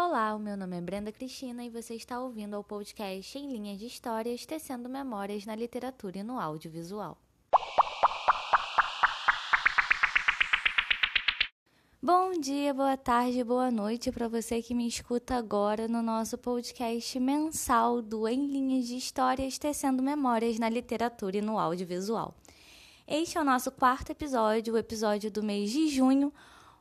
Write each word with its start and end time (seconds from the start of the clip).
Olá, 0.00 0.32
o 0.32 0.38
meu 0.38 0.56
nome 0.56 0.78
é 0.78 0.80
Brenda 0.80 1.10
Cristina 1.10 1.64
e 1.64 1.70
você 1.70 1.96
está 1.96 2.20
ouvindo 2.20 2.54
ao 2.54 2.62
podcast 2.62 3.36
Em 3.36 3.50
Linhas 3.50 3.80
de 3.80 3.86
Histórias, 3.86 4.46
tecendo 4.46 4.88
memórias 4.88 5.44
na 5.44 5.56
literatura 5.56 6.18
e 6.18 6.22
no 6.22 6.38
audiovisual. 6.38 7.18
Bom 12.00 12.30
dia, 12.38 12.72
boa 12.72 12.96
tarde, 12.96 13.42
boa 13.42 13.72
noite 13.72 14.12
para 14.12 14.28
você 14.28 14.62
que 14.62 14.72
me 14.72 14.86
escuta 14.86 15.34
agora 15.34 15.88
no 15.88 16.00
nosso 16.00 16.38
podcast 16.38 17.18
mensal 17.18 18.00
do 18.00 18.28
Em 18.28 18.46
Linhas 18.46 18.86
de 18.86 18.96
Histórias, 18.96 19.58
tecendo 19.58 20.00
memórias 20.00 20.60
na 20.60 20.68
literatura 20.68 21.38
e 21.38 21.42
no 21.42 21.58
audiovisual. 21.58 22.36
Este 23.04 23.36
é 23.36 23.40
o 23.40 23.44
nosso 23.44 23.72
quarto 23.72 24.10
episódio, 24.12 24.74
o 24.74 24.78
episódio 24.78 25.28
do 25.28 25.42
mês 25.42 25.72
de 25.72 25.88
junho, 25.88 26.32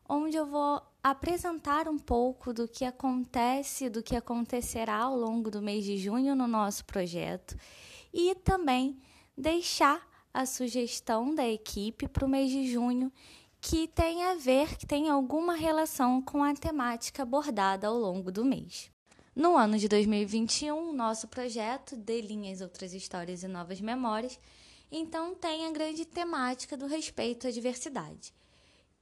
onde 0.07 0.37
eu 0.37 0.45
vou 0.45 0.83
apresentar 1.03 1.87
um 1.87 1.97
pouco 1.97 2.53
do 2.53 2.67
que 2.67 2.83
acontece, 2.83 3.89
do 3.89 4.03
que 4.03 4.15
acontecerá 4.15 4.97
ao 4.97 5.15
longo 5.15 5.49
do 5.49 5.61
mês 5.61 5.85
de 5.85 5.97
junho 5.97 6.35
no 6.35 6.47
nosso 6.47 6.83
projeto 6.85 7.57
e 8.13 8.35
também 8.35 8.99
deixar 9.37 10.07
a 10.33 10.45
sugestão 10.45 11.33
da 11.33 11.47
equipe 11.47 12.07
para 12.07 12.25
o 12.25 12.29
mês 12.29 12.51
de 12.51 12.71
junho 12.71 13.11
que 13.59 13.87
tem 13.87 14.23
a 14.23 14.35
ver, 14.35 14.77
que 14.77 14.85
tem 14.85 15.09
alguma 15.09 15.55
relação 15.55 16.21
com 16.21 16.43
a 16.43 16.53
temática 16.53 17.23
abordada 17.23 17.87
ao 17.87 17.97
longo 17.97 18.31
do 18.31 18.45
mês. 18.45 18.91
No 19.35 19.55
ano 19.55 19.77
de 19.77 19.87
2021, 19.87 20.93
nosso 20.93 21.27
projeto 21.27 21.95
de 21.95 22.21
linhas, 22.21 22.61
outras 22.61 22.93
histórias 22.93 23.43
e 23.43 23.47
novas 23.47 23.79
memórias, 23.81 24.39
então 24.91 25.35
tem 25.35 25.65
a 25.65 25.71
grande 25.71 26.05
temática 26.05 26.77
do 26.77 26.87
respeito 26.87 27.47
à 27.47 27.51
diversidade. 27.51 28.33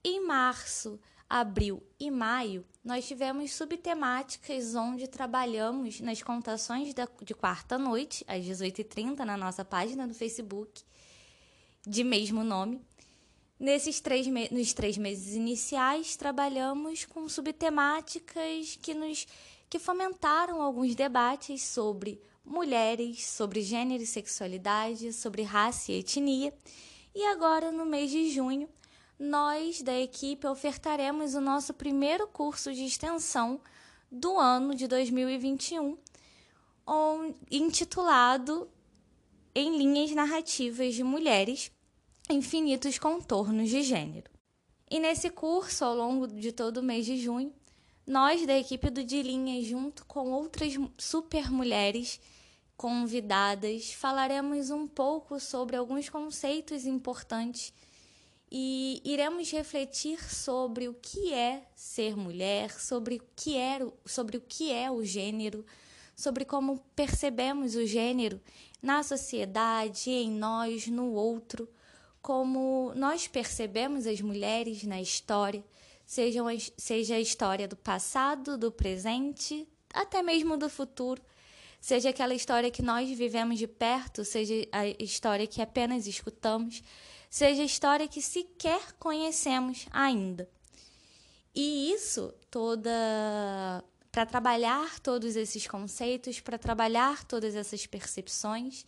Em 0.04 0.26
março, 0.26 1.00
abril 1.30 1.82
e 2.00 2.12
maio, 2.12 2.66
nós 2.84 3.08
tivemos 3.08 3.52
subtemáticas 3.54 4.76
onde 4.76 5.08
trabalhamos 5.08 6.00
nas 6.00 6.22
contações 6.22 6.94
de 6.94 7.34
quarta-noite, 7.34 8.24
às 8.28 8.44
18h30, 8.46 9.20
na 9.20 9.36
nossa 9.36 9.66
página 9.66 10.08
do 10.08 10.14
Facebook, 10.14 10.84
de 11.86 12.04
mesmo 12.04 12.44
nome. 12.44 12.82
Nesses 13.60 14.00
três 14.00 14.28
nos 14.52 14.74
três 14.74 14.98
meses 14.98 15.34
iniciais, 15.34 16.16
trabalhamos 16.16 17.06
com 17.06 17.28
subtemáticas 17.28 18.78
que 18.82 18.94
nos 18.94 19.26
que 19.70 19.80
fomentaram 19.80 20.62
alguns 20.62 20.94
debates 20.94 21.64
sobre 21.64 22.22
mulheres, 22.46 23.26
sobre 23.26 23.62
gênero 23.62 24.04
e 24.04 24.08
sexualidade, 24.08 25.12
sobre 25.12 25.42
raça 25.42 25.92
e 25.92 26.00
etnia. 26.00 26.54
E 27.14 27.26
agora, 27.26 27.72
no 27.72 27.86
mês 27.86 28.12
de 28.12 28.30
junho, 28.30 28.70
nós 29.18 29.82
da 29.82 29.98
equipe 29.98 30.46
ofertaremos 30.46 31.36
o 31.36 31.42
nosso 31.42 31.74
primeiro 31.74 32.28
curso 32.28 32.74
de 32.74 32.86
extensão 32.86 33.60
do 34.12 34.38
ano 34.38 34.76
de 34.76 34.88
2021, 34.88 35.98
intitulado 37.50 38.70
Em 39.54 39.78
Linhas 39.78 40.12
Narrativas 40.12 40.94
de 40.94 41.04
Mulheres 41.04 41.72
Infinitos 42.30 43.00
Contornos 43.00 43.70
de 43.70 43.82
Gênero. 43.82 44.30
E 44.90 45.00
nesse 45.00 45.30
curso, 45.30 45.84
ao 45.84 45.96
longo 45.96 46.28
de 46.28 46.52
todo 46.52 46.78
o 46.78 46.84
mês 46.84 47.06
de 47.06 47.18
junho, 47.18 47.54
nós 48.06 48.46
da 48.46 48.58
equipe 48.58 48.90
do 48.90 49.04
De 49.04 49.22
Linhas, 49.24 49.66
junto 49.66 50.06
com 50.06 50.32
outras 50.32 50.74
super 50.98 51.50
mulheres 51.50 52.20
convidadas, 52.78 53.94
falaremos 53.94 54.70
um 54.70 54.86
pouco 54.86 55.40
sobre 55.40 55.76
alguns 55.76 56.10
conceitos 56.10 56.86
importantes 56.86 57.74
e 58.52 59.02
iremos 59.04 59.50
refletir 59.52 60.24
sobre 60.34 60.88
o 60.88 60.94
que 60.94 61.34
é 61.34 61.64
ser 61.76 62.16
mulher, 62.16 62.72
sobre 62.80 63.16
o 63.18 63.22
que 63.36 63.58
é, 63.58 63.80
sobre 64.06 64.38
o, 64.38 64.42
que 64.42 64.72
é 64.72 64.90
o 64.90 65.04
gênero, 65.04 65.66
sobre 66.16 66.46
como 66.46 66.80
percebemos 66.96 67.76
o 67.76 67.86
gênero 67.86 68.40
na 68.82 69.02
sociedade, 69.04 70.10
em 70.12 70.30
nós, 70.30 70.88
no 70.88 71.12
outro, 71.14 71.68
como 72.22 72.94
nós 72.96 73.28
percebemos 73.28 74.08
as 74.08 74.22
mulheres 74.22 74.84
na 74.84 75.02
história, 75.02 75.64
seja, 76.06 76.42
seja 76.78 77.16
a 77.16 77.20
história 77.20 77.68
do 77.68 77.76
passado, 77.76 78.58
do 78.58 78.72
presente, 78.72 79.68
até 79.94 80.22
mesmo 80.22 80.56
do 80.58 80.70
futuro, 80.70 81.22
seja 81.82 82.10
aquela 82.10 82.34
história 82.34 82.72
que 82.72 82.82
nós 82.82 83.10
vivemos 83.10 83.58
de 83.58 83.68
perto, 83.68 84.24
seja 84.24 84.54
a 84.72 84.88
história 84.88 85.48
que 85.48 85.62
apenas 85.62 86.08
escutamos 86.08 86.82
seja 87.30 87.64
história 87.64 88.08
que 88.08 88.22
sequer 88.22 88.94
conhecemos 89.00 89.88
ainda. 89.92 90.50
E 91.54 91.92
isso 91.92 92.34
toda 92.50 92.92
para 94.12 94.26
trabalhar 94.26 94.98
todos 95.02 95.36
esses 95.36 95.68
conceitos, 95.68 96.40
para 96.40 96.58
trabalhar 96.58 97.26
todas 97.26 97.54
essas 97.54 97.86
percepções, 97.86 98.86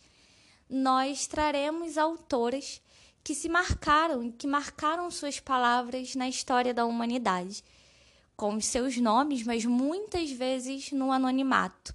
nós 0.70 1.26
traremos 1.26 1.98
autoras 1.98 2.80
que 3.22 3.34
se 3.34 3.46
marcaram, 3.46 4.32
que 4.32 4.46
marcaram 4.46 5.10
suas 5.10 5.38
palavras 5.38 6.14
na 6.14 6.30
história 6.30 6.72
da 6.72 6.86
humanidade, 6.86 7.62
com 8.34 8.58
seus 8.58 8.96
nomes, 8.96 9.42
mas 9.42 9.66
muitas 9.66 10.30
vezes 10.30 10.92
no 10.92 11.12
anonimato. 11.12 11.94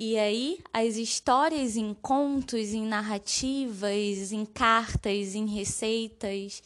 E 0.00 0.16
aí, 0.16 0.60
as 0.72 0.94
histórias 0.94 1.76
em 1.76 1.92
contos, 1.92 2.72
em 2.72 2.86
narrativas, 2.86 4.30
em 4.30 4.46
cartas, 4.46 5.34
em 5.34 5.44
receitas, 5.44 6.62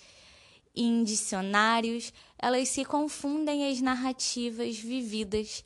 em 0.77 1.03
dicionários, 1.03 2.13
elas 2.39 2.69
se 2.69 2.85
confundem 2.85 3.71
as 3.73 3.81
narrativas 3.81 4.77
vividas 4.77 5.65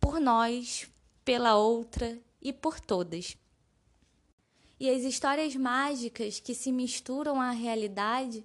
por 0.00 0.18
nós, 0.18 0.90
pela 1.24 1.54
outra 1.54 2.18
e 2.42 2.52
por 2.52 2.80
todas. 2.80 3.36
E 4.80 4.90
as 4.90 5.04
histórias 5.04 5.54
mágicas 5.54 6.40
que 6.40 6.56
se 6.56 6.72
misturam 6.72 7.40
à 7.40 7.52
realidade 7.52 8.44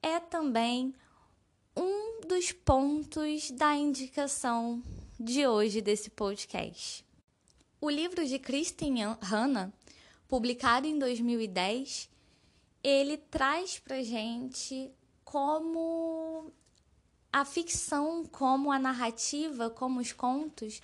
é 0.00 0.20
também 0.20 0.94
um 1.76 2.20
dos 2.20 2.52
pontos 2.52 3.50
da 3.50 3.74
indicação 3.74 4.80
de 5.18 5.44
hoje 5.44 5.80
desse 5.80 6.08
podcast. 6.08 7.09
O 7.82 7.88
livro 7.88 8.26
de 8.26 8.38
Kristen 8.38 8.96
Hanna, 9.22 9.72
publicado 10.28 10.86
em 10.86 10.98
2010, 10.98 12.10
ele 12.84 13.16
traz 13.16 13.78
para 13.78 14.02
gente 14.02 14.92
como 15.24 16.52
a 17.32 17.42
ficção, 17.42 18.26
como 18.26 18.70
a 18.70 18.78
narrativa, 18.78 19.70
como 19.70 19.98
os 19.98 20.12
contos, 20.12 20.82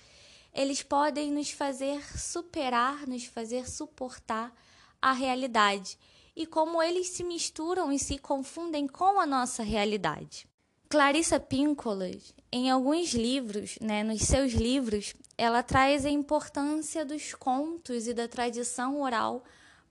eles 0.51 0.81
podem 0.81 1.31
nos 1.31 1.51
fazer 1.51 2.01
superar, 2.17 3.05
nos 3.05 3.25
fazer 3.25 3.69
suportar 3.69 4.51
a 4.99 5.11
realidade 5.11 5.99
e 6.35 6.47
como 6.47 6.81
eles 6.81 7.09
se 7.09 7.23
misturam 7.23 7.91
e 7.91 7.99
se 7.99 8.17
confundem 8.17 8.87
com 8.87 9.19
a 9.19 9.25
nossa 9.27 9.61
realidade. 9.61 10.47
Clarissa 10.89 11.37
Pinkola, 11.37 12.09
em 12.49 12.71
alguns 12.71 13.13
livros, 13.13 13.77
né, 13.81 14.03
nos 14.03 14.21
seus 14.21 14.53
livros, 14.53 15.13
ela 15.37 15.61
traz 15.61 16.05
a 16.05 16.09
importância 16.09 17.03
dos 17.03 17.33
contos 17.33 18.07
e 18.07 18.13
da 18.13 18.25
tradição 18.25 19.01
oral 19.01 19.43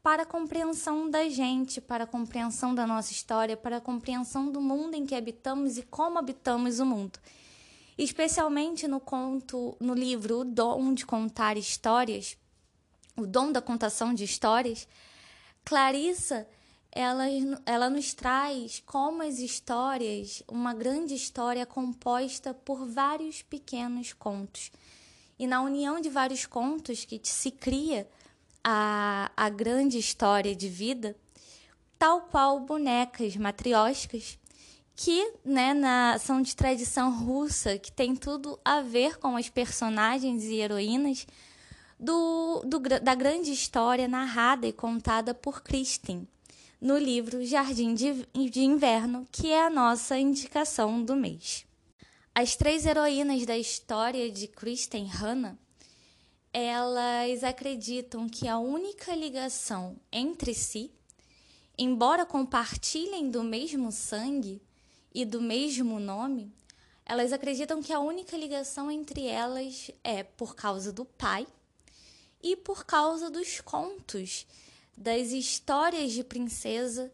para 0.02 0.22
a 0.22 0.26
compreensão 0.26 1.10
da 1.10 1.28
gente, 1.28 1.82
para 1.82 2.04
a 2.04 2.06
compreensão 2.06 2.74
da 2.74 2.86
nossa 2.86 3.12
história, 3.12 3.58
para 3.58 3.76
a 3.76 3.80
compreensão 3.80 4.50
do 4.50 4.60
mundo 4.60 4.94
em 4.94 5.04
que 5.04 5.14
habitamos 5.14 5.76
e 5.76 5.82
como 5.82 6.18
habitamos 6.18 6.80
o 6.80 6.86
mundo. 6.86 7.18
Especialmente 7.98 8.88
no 8.88 8.98
conto, 8.98 9.76
no 9.78 9.92
livro 9.92 10.38
O 10.38 10.44
Dom 10.44 10.94
de 10.94 11.04
Contar 11.04 11.58
Histórias, 11.58 12.38
O 13.14 13.26
Dom 13.26 13.52
da 13.52 13.60
Contação 13.60 14.14
de 14.14 14.24
Histórias, 14.24 14.88
Clarissa 15.62 16.48
ela, 16.96 17.24
ela 17.66 17.90
nos 17.90 18.14
traz 18.14 18.82
como 18.86 19.22
as 19.22 19.38
histórias, 19.38 20.42
uma 20.48 20.72
grande 20.72 21.14
história 21.14 21.66
composta 21.66 22.54
por 22.54 22.86
vários 22.86 23.42
pequenos 23.42 24.14
contos. 24.14 24.72
E 25.38 25.46
na 25.46 25.60
união 25.60 26.00
de 26.00 26.08
vários 26.08 26.46
contos 26.46 27.04
que 27.04 27.20
se 27.22 27.50
cria 27.50 28.08
a, 28.64 29.30
a 29.36 29.50
grande 29.50 29.98
história 29.98 30.56
de 30.56 30.70
vida, 30.70 31.14
tal 31.98 32.22
qual 32.22 32.60
bonecas 32.60 33.36
matrióticas, 33.36 34.38
que 34.94 35.34
né, 35.44 35.74
na, 35.74 36.18
são 36.18 36.40
de 36.40 36.56
tradição 36.56 37.12
russa, 37.22 37.76
que 37.76 37.92
tem 37.92 38.16
tudo 38.16 38.58
a 38.64 38.80
ver 38.80 39.18
com 39.18 39.36
as 39.36 39.50
personagens 39.50 40.44
e 40.44 40.54
heroínas 40.54 41.26
do, 42.00 42.62
do, 42.64 42.78
da 42.78 43.14
grande 43.14 43.52
história 43.52 44.08
narrada 44.08 44.66
e 44.66 44.72
contada 44.72 45.34
por 45.34 45.62
Kristen 45.62 46.26
no 46.80 46.98
livro 46.98 47.44
Jardim 47.44 47.94
de, 47.94 48.60
Inverno, 48.60 49.26
que 49.32 49.48
é 49.48 49.64
a 49.64 49.70
nossa 49.70 50.18
indicação 50.18 51.02
do 51.02 51.16
mês. 51.16 51.66
As 52.34 52.54
três 52.54 52.84
heroínas 52.84 53.46
da 53.46 53.56
história 53.56 54.30
de 54.30 54.46
Kristen 54.46 55.06
Hanna, 55.06 55.58
elas 56.52 57.42
acreditam 57.42 58.28
que 58.28 58.46
a 58.46 58.58
única 58.58 59.14
ligação 59.14 59.96
entre 60.12 60.54
si, 60.54 60.90
embora 61.78 62.26
compartilhem 62.26 63.30
do 63.30 63.42
mesmo 63.42 63.90
sangue 63.90 64.62
e 65.14 65.24
do 65.24 65.40
mesmo 65.40 65.98
nome, 65.98 66.52
Elas 67.08 67.32
acreditam 67.32 67.80
que 67.80 67.92
a 67.92 68.00
única 68.00 68.36
ligação 68.36 68.90
entre 68.90 69.26
elas 69.26 69.92
é 70.02 70.24
por 70.24 70.56
causa 70.56 70.92
do 70.92 71.04
pai 71.04 71.46
e 72.42 72.56
por 72.56 72.84
causa 72.84 73.30
dos 73.30 73.60
contos, 73.60 74.44
das 74.96 75.32
histórias 75.32 76.12
de 76.12 76.24
princesa 76.24 77.12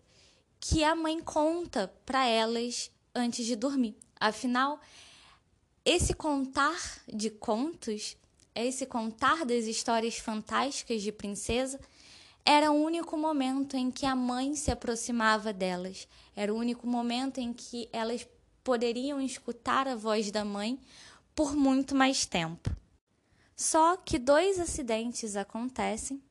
que 0.60 0.84
a 0.84 0.94
mãe 0.94 1.20
conta 1.20 1.92
para 2.06 2.24
elas 2.26 2.90
antes 3.14 3.44
de 3.44 3.56
dormir. 3.56 3.96
Afinal, 4.18 4.80
esse 5.84 6.14
contar 6.14 6.78
de 7.12 7.28
contos, 7.28 8.16
esse 8.54 8.86
contar 8.86 9.44
das 9.44 9.64
histórias 9.64 10.16
fantásticas 10.18 11.02
de 11.02 11.10
princesa, 11.10 11.80
era 12.44 12.70
o 12.70 12.74
único 12.74 13.16
momento 13.16 13.76
em 13.76 13.90
que 13.90 14.06
a 14.06 14.14
mãe 14.14 14.54
se 14.54 14.70
aproximava 14.70 15.52
delas. 15.52 16.06
Era 16.36 16.54
o 16.54 16.56
único 16.56 16.86
momento 16.86 17.38
em 17.38 17.52
que 17.52 17.88
elas 17.92 18.26
poderiam 18.62 19.20
escutar 19.20 19.88
a 19.88 19.96
voz 19.96 20.30
da 20.30 20.44
mãe 20.44 20.78
por 21.34 21.56
muito 21.56 21.94
mais 21.94 22.26
tempo. 22.26 22.70
Só 23.56 23.96
que 23.96 24.18
dois 24.18 24.58
acidentes 24.58 25.36
acontecem 25.36 26.22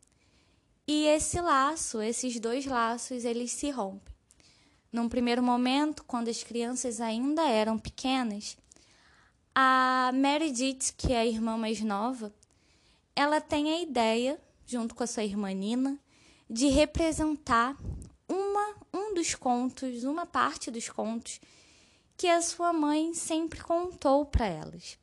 e 0.93 1.05
esse 1.05 1.39
laço, 1.39 2.01
esses 2.01 2.38
dois 2.38 2.65
laços, 2.65 3.23
eles 3.23 3.53
se 3.53 3.69
rompem. 3.69 4.13
Num 4.91 5.07
primeiro 5.07 5.41
momento, 5.41 6.03
quando 6.03 6.27
as 6.27 6.43
crianças 6.43 6.99
ainda 6.99 7.47
eram 7.47 7.79
pequenas, 7.79 8.57
a 9.55 10.11
Meredith, 10.13 10.91
que 10.97 11.13
é 11.13 11.19
a 11.19 11.25
irmã 11.25 11.55
mais 11.55 11.79
nova, 11.79 12.33
ela 13.15 13.39
tem 13.39 13.71
a 13.71 13.81
ideia, 13.81 14.38
junto 14.65 14.93
com 14.93 15.01
a 15.01 15.07
sua 15.07 15.23
irmã 15.23 15.53
Nina, 15.53 15.97
de 16.49 16.67
representar 16.67 17.77
uma, 18.27 18.75
um 18.93 19.13
dos 19.13 19.33
contos, 19.33 20.03
uma 20.03 20.25
parte 20.25 20.69
dos 20.69 20.89
contos 20.89 21.39
que 22.17 22.27
a 22.27 22.41
sua 22.41 22.73
mãe 22.73 23.13
sempre 23.13 23.61
contou 23.61 24.25
para 24.25 24.45
elas. 24.45 24.99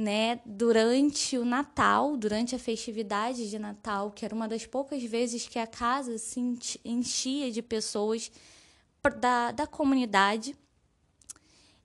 Né, 0.00 0.38
durante 0.46 1.36
o 1.36 1.44
Natal, 1.44 2.16
durante 2.16 2.54
a 2.54 2.58
festividade 2.58 3.50
de 3.50 3.58
Natal, 3.58 4.12
que 4.12 4.24
era 4.24 4.32
uma 4.32 4.46
das 4.46 4.64
poucas 4.64 5.02
vezes 5.02 5.48
que 5.48 5.58
a 5.58 5.66
casa 5.66 6.16
se 6.18 6.38
enchia 6.84 7.50
de 7.50 7.60
pessoas 7.60 8.30
da, 9.18 9.50
da 9.50 9.66
comunidade, 9.66 10.54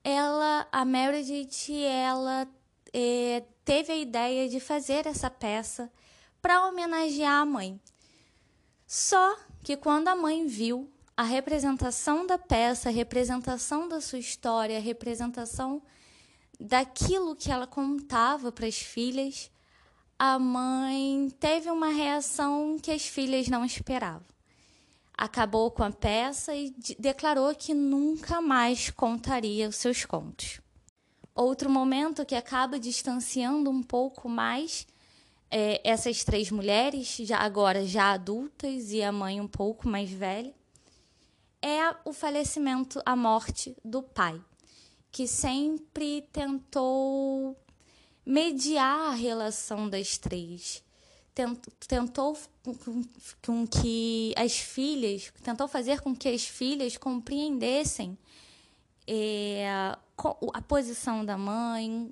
ela, 0.04 0.68
a 0.72 0.86
Meredith, 0.86 1.74
ela 1.84 2.48
é, 2.94 3.44
teve 3.66 3.92
a 3.92 3.98
ideia 3.98 4.48
de 4.48 4.60
fazer 4.60 5.08
essa 5.08 5.30
peça 5.30 5.92
para 6.42 6.68
homenagear 6.68 7.42
a 7.42 7.46
mãe. 7.46 7.80
Só 8.86 9.38
que 9.64 9.78
quando 9.78 10.10
a 10.10 10.16
mãe 10.16 10.46
viu 10.46 10.92
a 11.16 11.24
representação 11.24 12.28
da 12.28 12.38
peça, 12.38 12.90
a 12.90 12.92
representação 12.92 13.88
da 13.88 14.02
sua 14.02 14.20
história, 14.20 14.78
a 14.78 14.82
representação 14.82 15.82
daquilo 16.60 17.36
que 17.36 17.52
ela 17.52 17.68
contava 17.68 18.52
para 18.52 18.68
as 18.68 18.78
filhas, 18.78 19.52
a 20.18 20.38
mãe 20.40 21.30
teve 21.40 21.70
uma 21.70 21.88
reação 21.88 22.78
que 22.82 22.92
as 22.92 23.06
filhas 23.06 23.48
não 23.48 23.66
esperavam 23.66 24.34
acabou 25.18 25.72
com 25.72 25.84
a 25.84 25.92
peça 25.92 26.56
e 26.56 26.74
declarou 27.00 27.54
que 27.56 27.74
nunca 27.74 28.42
mais 28.42 28.90
contaria 28.90 29.70
os 29.70 29.76
seus 29.76 30.06
contos. 30.06 30.60
Outro 31.36 31.70
momento 31.70 32.26
que 32.26 32.36
acaba 32.36 32.80
distanciando 32.80 33.70
um 33.70 33.82
pouco 33.82 34.28
mais 34.28 34.86
é, 35.50 35.82
essas 35.84 36.24
três 36.24 36.52
mulheres, 36.52 37.16
já 37.22 37.40
agora 37.40 37.86
já 37.86 38.12
adultas 38.12 38.92
e 38.92 39.02
a 39.02 39.12
mãe 39.12 39.40
um 39.40 39.48
pouco 39.48 39.88
mais 39.88 40.10
velha, 40.10 40.54
é 41.62 41.96
o 42.04 42.12
falecimento, 42.12 43.02
a 43.06 43.16
morte 43.16 43.76
do 43.84 44.04
pai, 44.04 44.40
que 45.14 45.28
sempre 45.28 46.28
tentou 46.34 47.56
mediar 48.26 49.12
a 49.12 49.14
relação 49.14 49.88
das 49.88 50.18
três. 50.18 50.84
Tentou 51.88 52.36
com 53.46 53.68
que 53.68 54.34
as 54.36 54.58
filhas, 54.58 55.32
tentou 55.44 55.68
fazer 55.68 56.02
com 56.02 56.16
que 56.16 56.28
as 56.28 56.48
filhas 56.48 56.98
compreendessem 56.98 58.18
é, 59.06 59.68
a 60.52 60.62
posição 60.68 61.24
da 61.24 61.38
mãe, 61.38 62.12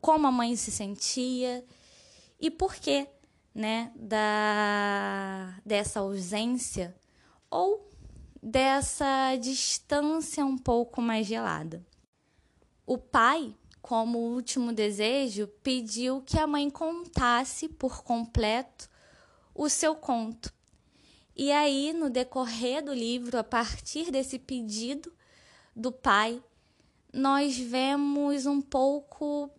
como 0.00 0.28
a 0.28 0.32
mãe 0.32 0.54
se 0.54 0.70
sentia 0.70 1.64
e 2.40 2.48
por 2.48 2.76
que, 2.76 3.08
né, 3.52 3.90
da 3.96 5.60
dessa 5.66 5.98
ausência 5.98 6.94
ou 7.50 7.87
dessa 8.42 9.36
distância 9.36 10.44
um 10.44 10.56
pouco 10.56 11.02
mais 11.02 11.26
gelada. 11.26 11.84
O 12.86 12.96
pai 12.96 13.54
como 13.88 14.18
último 14.18 14.70
desejo, 14.70 15.46
pediu 15.62 16.20
que 16.20 16.38
a 16.38 16.46
mãe 16.46 16.68
contasse 16.68 17.70
por 17.70 18.02
completo 18.02 18.86
o 19.54 19.66
seu 19.70 19.94
conto. 19.94 20.52
E 21.34 21.50
aí, 21.50 21.94
no 21.94 22.10
decorrer 22.10 22.84
do 22.84 22.92
livro, 22.92 23.38
a 23.38 23.42
partir 23.42 24.10
desse 24.10 24.38
pedido 24.38 25.10
do 25.74 25.90
pai, 25.90 26.42
nós 27.10 27.56
vemos 27.56 28.44
um 28.44 28.60
pouco 28.60 29.50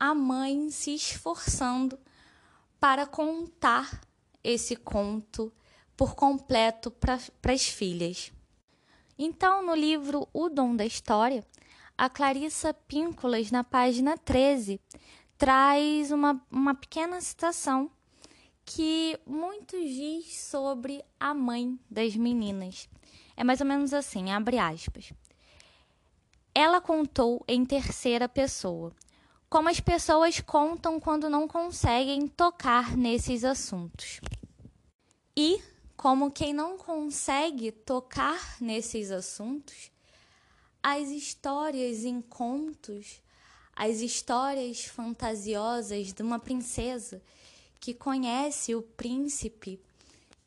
a 0.00 0.12
mãe 0.12 0.68
se 0.68 0.92
esforçando 0.96 1.96
para 2.80 3.06
contar 3.06 4.00
esse 4.42 4.74
conto 4.74 5.52
por 5.96 6.14
completo 6.14 6.90
para 6.90 7.18
as 7.52 7.66
filhas. 7.68 8.32
Então, 9.18 9.64
no 9.64 9.74
livro 9.74 10.28
O 10.32 10.48
Dom 10.48 10.76
da 10.76 10.84
História, 10.84 11.44
a 11.96 12.10
Clarissa 12.10 12.74
Píncolas, 12.74 13.50
na 13.50 13.64
página 13.64 14.18
13, 14.18 14.78
traz 15.38 16.10
uma, 16.10 16.40
uma 16.50 16.74
pequena 16.74 17.20
citação 17.20 17.90
que 18.64 19.18
muito 19.24 19.76
diz 19.78 20.40
sobre 20.40 21.02
a 21.18 21.32
mãe 21.32 21.78
das 21.88 22.16
meninas. 22.16 22.88
É 23.36 23.44
mais 23.44 23.60
ou 23.60 23.66
menos 23.66 23.94
assim, 23.94 24.30
abre 24.30 24.58
aspas. 24.58 25.12
Ela 26.54 26.80
contou 26.80 27.44
em 27.46 27.64
terceira 27.64 28.28
pessoa, 28.28 28.92
como 29.48 29.68
as 29.68 29.78
pessoas 29.78 30.40
contam 30.40 30.98
quando 30.98 31.30
não 31.30 31.46
conseguem 31.46 32.26
tocar 32.26 32.96
nesses 32.96 33.44
assuntos. 33.44 34.20
E, 35.36 35.62
como 35.96 36.30
quem 36.30 36.52
não 36.52 36.76
consegue 36.76 37.72
tocar 37.72 38.56
nesses 38.60 39.10
assuntos, 39.10 39.90
as 40.82 41.08
histórias 41.08 42.04
em 42.04 42.20
contos, 42.20 43.20
as 43.74 44.00
histórias 44.00 44.84
fantasiosas 44.84 46.12
de 46.12 46.22
uma 46.22 46.38
princesa 46.38 47.22
que 47.80 47.94
conhece 47.94 48.74
o 48.74 48.82
príncipe, 48.82 49.80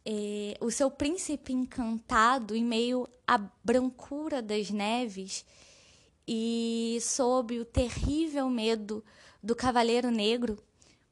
eh, 0.06 0.56
o 0.62 0.72
seu 0.72 0.90
príncipe 0.90 1.52
encantado 1.52 2.56
em 2.56 2.64
meio 2.64 3.08
à 3.28 3.38
brancura 3.64 4.42
das 4.42 4.70
neves 4.70 5.46
e 6.28 7.00
sob 7.02 7.60
o 7.60 7.66
terrível 7.66 8.50
medo 8.50 9.04
do 9.42 9.56
Cavaleiro 9.56 10.12
Negro, 10.12 10.62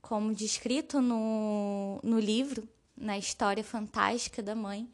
como 0.02 0.34
descrito 0.34 1.02
no, 1.02 2.00
no 2.04 2.20
livro, 2.20 2.68
na 2.98 3.18
história 3.18 3.64
fantástica 3.64 4.42
da 4.42 4.56
mãe, 4.56 4.90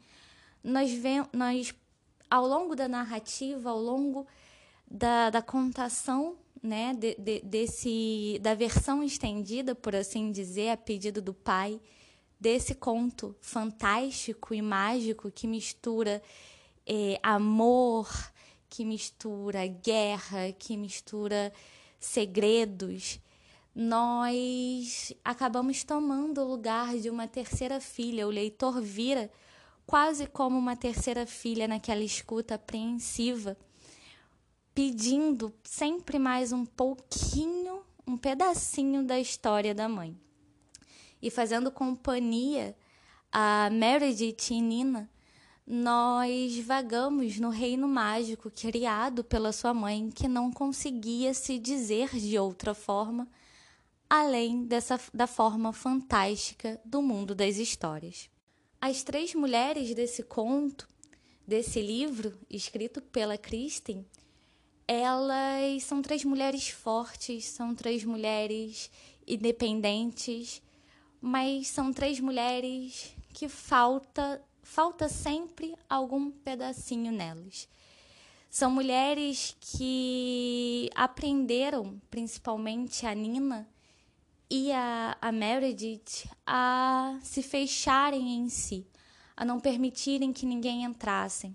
nós, 0.62 0.90
nós 1.32 1.74
ao 2.30 2.46
longo 2.46 2.74
da 2.74 2.88
narrativa, 2.88 3.70
ao 3.70 3.80
longo 3.80 4.26
da, 4.90 5.30
da 5.30 5.42
contação 5.42 6.36
né, 6.62 6.94
de, 6.94 7.14
de, 7.16 7.40
desse, 7.40 8.38
da 8.40 8.54
versão 8.54 9.02
estendida, 9.02 9.74
por 9.74 9.94
assim 9.94 10.32
dizer, 10.32 10.70
a 10.70 10.76
pedido 10.76 11.20
do 11.20 11.34
pai, 11.34 11.80
desse 12.40 12.74
conto 12.74 13.36
fantástico 13.40 14.54
e 14.54 14.60
mágico 14.60 15.30
que 15.30 15.46
mistura 15.46 16.22
é, 16.86 17.18
amor, 17.22 18.08
que 18.68 18.84
mistura 18.84 19.66
guerra, 19.66 20.52
que 20.58 20.76
mistura 20.76 21.52
segredos, 21.98 23.20
nós 23.74 25.12
acabamos 25.24 25.82
tomando 25.82 26.40
o 26.40 26.48
lugar 26.48 26.96
de 26.96 27.10
uma 27.10 27.26
terceira 27.26 27.80
filha. 27.80 28.26
O 28.26 28.30
leitor 28.30 28.80
vira 28.80 29.30
quase 29.84 30.26
como 30.26 30.56
uma 30.56 30.76
terceira 30.76 31.26
filha 31.26 31.66
naquela 31.66 32.02
escuta 32.02 32.54
apreensiva, 32.54 33.56
pedindo 34.74 35.52
sempre 35.64 36.18
mais 36.18 36.52
um 36.52 36.64
pouquinho, 36.64 37.82
um 38.06 38.16
pedacinho 38.16 39.04
da 39.04 39.18
história 39.18 39.74
da 39.74 39.88
mãe. 39.88 40.16
E 41.20 41.30
fazendo 41.30 41.70
companhia 41.70 42.76
a 43.32 43.68
Meredith 43.70 44.52
e 44.52 44.60
Nina, 44.60 45.10
nós 45.66 46.58
vagamos 46.58 47.40
no 47.40 47.48
reino 47.48 47.88
mágico 47.88 48.50
criado 48.50 49.24
pela 49.24 49.50
sua 49.50 49.72
mãe, 49.72 50.10
que 50.10 50.28
não 50.28 50.52
conseguia 50.52 51.32
se 51.32 51.58
dizer 51.58 52.10
de 52.14 52.38
outra 52.38 52.74
forma, 52.74 53.26
além 54.14 54.64
dessa 54.64 55.00
da 55.12 55.26
forma 55.26 55.72
fantástica 55.72 56.80
do 56.84 57.02
mundo 57.02 57.34
das 57.34 57.56
histórias. 57.56 58.30
As 58.80 59.02
três 59.02 59.34
mulheres 59.34 59.92
desse 59.92 60.22
conto, 60.22 60.88
desse 61.44 61.82
livro, 61.82 62.38
escrito 62.48 63.02
pela 63.02 63.36
Kristen, 63.36 64.06
elas 64.86 65.82
são 65.82 66.00
três 66.00 66.24
mulheres 66.24 66.68
fortes, 66.68 67.46
são 67.46 67.74
três 67.74 68.04
mulheres 68.04 68.88
independentes, 69.26 70.62
mas 71.20 71.66
são 71.66 71.92
três 71.92 72.20
mulheres 72.20 73.12
que 73.32 73.48
falta 73.48 74.40
falta 74.62 75.08
sempre 75.08 75.74
algum 75.90 76.30
pedacinho 76.30 77.10
nelas. 77.10 77.68
São 78.48 78.70
mulheres 78.70 79.56
que 79.60 80.88
aprenderam, 80.94 82.00
principalmente 82.08 83.04
a 83.04 83.12
Nina 83.12 83.68
e 84.56 84.70
a, 84.70 85.18
a 85.20 85.32
Meredith, 85.32 86.30
a 86.46 87.18
se 87.20 87.42
fecharem 87.42 88.36
em 88.36 88.48
si, 88.48 88.86
a 89.36 89.44
não 89.44 89.58
permitirem 89.58 90.32
que 90.32 90.46
ninguém 90.46 90.84
entrasse. 90.84 91.52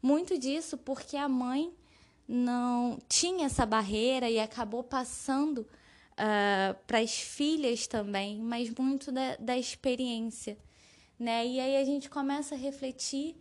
Muito 0.00 0.38
disso 0.38 0.78
porque 0.78 1.18
a 1.18 1.28
mãe 1.28 1.70
não 2.26 2.98
tinha 3.06 3.44
essa 3.44 3.66
barreira 3.66 4.30
e 4.30 4.40
acabou 4.40 4.82
passando 4.82 5.58
uh, 5.58 6.74
para 6.86 7.00
as 7.00 7.12
filhas 7.12 7.86
também, 7.86 8.40
mas 8.40 8.70
muito 8.70 9.12
da, 9.12 9.36
da 9.36 9.58
experiência. 9.58 10.56
Né? 11.18 11.46
E 11.46 11.60
aí 11.60 11.76
a 11.76 11.84
gente 11.84 12.08
começa 12.08 12.54
a 12.54 12.58
refletir 12.58 13.36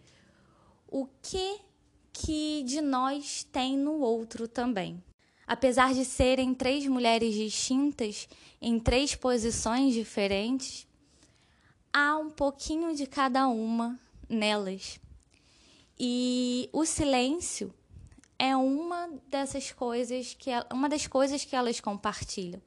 o 0.85 1.07
que 1.21 1.61
que 2.11 2.63
de 2.63 2.81
nós 2.81 3.45
tem 3.45 3.77
no 3.77 4.01
outro 4.01 4.45
também. 4.45 5.01
Apesar 5.49 5.95
de 5.95 6.05
serem 6.05 6.53
três 6.53 6.85
mulheres 6.85 7.33
distintas 7.33 8.29
em 8.61 8.79
três 8.79 9.15
posições 9.15 9.95
diferentes, 9.95 10.85
há 11.91 12.17
um 12.17 12.29
pouquinho 12.29 12.95
de 12.95 13.07
cada 13.07 13.47
uma 13.47 13.99
nelas. 14.29 14.99
E 15.99 16.69
o 16.71 16.85
silêncio 16.85 17.73
é 18.37 18.55
uma 18.55 19.09
dessas 19.27 19.71
coisas 19.71 20.35
que 20.35 20.51
uma 20.71 20.87
das 20.87 21.07
coisas 21.07 21.43
que 21.43 21.55
elas 21.55 21.79
compartilham. 21.79 22.61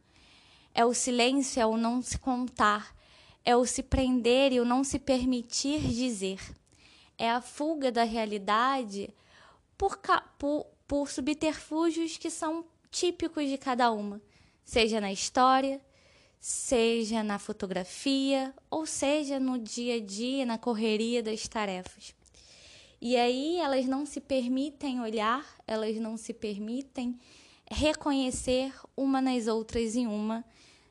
É 0.74 0.84
o 0.84 0.92
silêncio, 0.92 1.62
é 1.62 1.66
o 1.66 1.76
não 1.76 2.02
se 2.02 2.18
contar, 2.18 2.96
é 3.44 3.54
o 3.54 3.64
se 3.64 3.84
prender 3.84 4.52
e 4.52 4.58
o 4.58 4.64
não 4.64 4.82
se 4.82 4.98
permitir 4.98 5.78
dizer. 5.82 6.40
É 7.16 7.30
a 7.30 7.40
fuga 7.40 7.92
da 7.92 8.02
realidade 8.02 9.14
por, 9.78 10.00
por, 10.36 10.66
por 10.88 11.08
subterfúgios 11.08 12.16
que 12.16 12.28
são 12.28 12.71
típicos 12.92 13.48
de 13.48 13.56
cada 13.58 13.90
uma, 13.90 14.20
seja 14.62 15.00
na 15.00 15.10
história, 15.10 15.80
seja 16.38 17.22
na 17.22 17.38
fotografia, 17.38 18.54
ou 18.70 18.84
seja 18.86 19.40
no 19.40 19.58
dia 19.58 19.96
a 19.96 20.00
dia, 20.00 20.44
na 20.44 20.58
correria 20.58 21.22
das 21.22 21.48
tarefas. 21.48 22.14
E 23.00 23.16
aí 23.16 23.56
elas 23.56 23.86
não 23.86 24.04
se 24.06 24.20
permitem 24.20 25.00
olhar, 25.00 25.44
elas 25.66 25.96
não 25.96 26.16
se 26.16 26.32
permitem 26.32 27.18
reconhecer 27.68 28.72
uma 28.96 29.20
nas 29.20 29.46
outras 29.46 29.96
em 29.96 30.06
uma. 30.06 30.44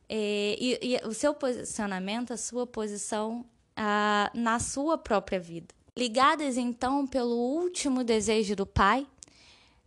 É, 0.09 0.57
e, 0.59 0.79
e, 0.81 1.07
o 1.07 1.13
seu 1.13 1.33
posicionamento, 1.33 2.33
a 2.33 2.37
sua 2.37 2.67
posição 2.67 3.45
a, 3.75 4.29
na 4.33 4.59
sua 4.59 4.97
própria 4.97 5.39
vida. 5.39 5.73
Ligadas 5.95 6.57
então 6.57 7.05
pelo 7.05 7.35
último 7.35 8.03
desejo 8.03 8.55
do 8.55 8.65
pai, 8.65 9.07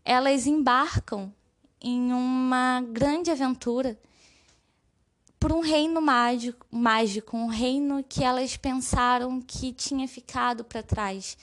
elas 0.04 0.46
embarcam 0.46 1.32
em 1.84 2.12
uma 2.12 2.80
grande 2.80 3.30
aventura 3.30 3.96
por 5.38 5.52
um 5.52 5.60
reino 5.60 6.00
mágico, 6.00 6.66
mágico, 6.70 7.36
um 7.36 7.46
reino 7.46 8.02
que 8.02 8.24
elas 8.24 8.56
pensaram 8.56 9.40
que 9.40 9.72
tinha 9.72 10.08
ficado 10.08 10.64
para 10.64 10.82
trás 10.82 11.36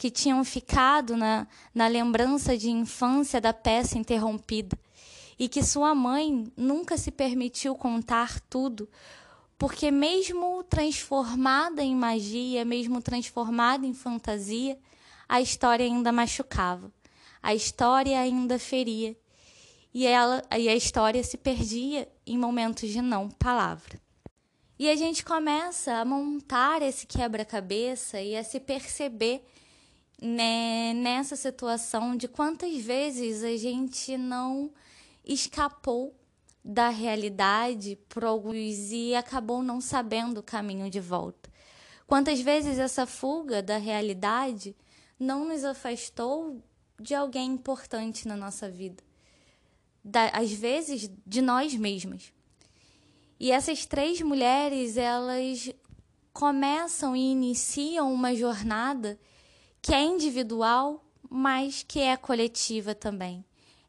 que 0.00 0.10
tinham 0.10 0.42
ficado 0.42 1.14
na, 1.14 1.46
na 1.74 1.86
lembrança 1.86 2.56
de 2.56 2.70
infância 2.70 3.38
da 3.38 3.52
peça 3.52 3.98
interrompida 3.98 4.74
e 5.38 5.46
que 5.46 5.62
sua 5.62 5.94
mãe 5.94 6.50
nunca 6.56 6.96
se 6.96 7.10
permitiu 7.10 7.74
contar 7.74 8.40
tudo, 8.48 8.88
porque, 9.58 9.90
mesmo 9.90 10.64
transformada 10.64 11.82
em 11.82 11.94
magia, 11.94 12.64
mesmo 12.64 13.02
transformada 13.02 13.84
em 13.86 13.92
fantasia, 13.92 14.78
a 15.28 15.42
história 15.42 15.84
ainda 15.84 16.10
machucava, 16.10 16.90
a 17.42 17.54
história 17.54 18.18
ainda 18.18 18.58
feria. 18.58 19.14
E, 19.92 20.06
ela, 20.06 20.42
e 20.56 20.68
a 20.68 20.74
história 20.74 21.22
se 21.22 21.36
perdia 21.36 22.08
em 22.26 22.38
momentos 22.38 22.88
de 22.88 23.02
não 23.02 23.28
palavra. 23.28 24.00
E 24.78 24.88
a 24.88 24.96
gente 24.96 25.24
começa 25.24 25.94
a 25.94 26.04
montar 26.04 26.80
esse 26.80 27.06
quebra-cabeça 27.06 28.20
e 28.20 28.36
a 28.36 28.42
se 28.42 28.58
perceber 28.58 29.44
né, 30.22 30.94
nessa 30.94 31.36
situação 31.36 32.16
de 32.16 32.28
quantas 32.28 32.76
vezes 32.78 33.42
a 33.42 33.56
gente 33.56 34.16
não 34.16 34.72
escapou 35.24 36.14
da 36.64 36.88
realidade 36.88 37.98
por 38.08 38.24
alguns 38.24 38.90
e 38.92 39.14
acabou 39.14 39.62
não 39.62 39.80
sabendo 39.80 40.38
o 40.38 40.42
caminho 40.42 40.90
de 40.90 41.00
volta. 41.00 41.50
Quantas 42.06 42.40
vezes 42.40 42.78
essa 42.78 43.06
fuga 43.06 43.62
da 43.62 43.76
realidade 43.76 44.76
não 45.18 45.46
nos 45.46 45.64
afastou 45.64 46.62
de 46.98 47.14
alguém 47.14 47.52
importante 47.52 48.26
na 48.26 48.36
nossa 48.36 48.68
vida, 48.68 49.02
da, 50.04 50.28
às 50.28 50.52
vezes 50.52 51.10
de 51.26 51.40
nós 51.40 51.74
mesmos. 51.74 52.32
E 53.38 53.50
essas 53.50 53.86
três 53.86 54.20
mulheres, 54.20 54.96
elas 54.96 55.70
começam 56.32 57.16
e 57.16 57.32
iniciam 57.32 58.12
uma 58.12 58.34
jornada 58.34 59.18
que 59.82 59.94
é 59.94 60.02
individual, 60.02 61.04
mas 61.28 61.82
que 61.82 62.00
é 62.00 62.16
coletiva 62.16 62.94
também, 62.94 63.44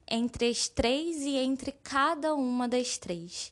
entre 0.07 0.49
as 0.49 0.69
três 0.69 1.21
e 1.21 1.35
entre 1.35 1.71
cada 1.71 2.33
uma 2.33 2.67
das 2.67 2.97
três. 2.97 3.51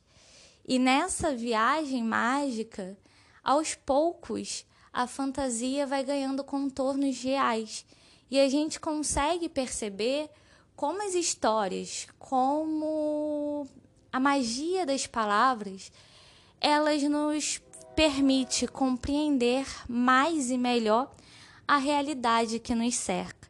E 0.65 0.79
nessa 0.79 1.35
viagem 1.35 2.03
mágica, 2.03 2.97
aos 3.43 3.75
poucos, 3.75 4.65
a 4.93 5.07
fantasia 5.07 5.85
vai 5.85 6.03
ganhando 6.03 6.43
contornos 6.43 7.21
reais 7.21 7.85
e 8.29 8.39
a 8.39 8.47
gente 8.47 8.79
consegue 8.79 9.49
perceber 9.49 10.29
como 10.79 11.05
as 11.05 11.13
histórias, 11.13 12.07
como 12.17 13.67
a 14.13 14.17
magia 14.17 14.85
das 14.85 15.05
palavras, 15.05 15.91
elas 16.61 17.03
nos 17.03 17.61
permite 17.97 18.65
compreender 18.65 19.67
mais 19.89 20.49
e 20.49 20.57
melhor 20.57 21.13
a 21.67 21.75
realidade 21.75 22.59
que 22.59 22.73
nos 22.73 22.95
cerca. 22.95 23.49